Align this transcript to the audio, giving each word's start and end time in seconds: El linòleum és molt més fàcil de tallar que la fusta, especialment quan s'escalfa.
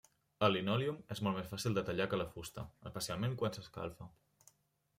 El 0.45 0.51
linòleum 0.53 0.95
és 1.15 1.19
molt 1.27 1.37
més 1.39 1.51
fàcil 1.51 1.77
de 1.77 1.83
tallar 1.91 2.07
que 2.13 2.19
la 2.21 2.27
fusta, 2.31 2.65
especialment 2.91 3.39
quan 3.43 3.57
s'escalfa. 3.59 4.09